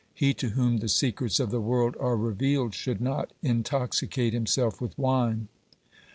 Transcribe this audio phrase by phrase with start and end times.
[0.15, 4.81] He to whom the secrets of the world are revealed, (14) should not intoxicate himself
[4.81, 5.47] with wine."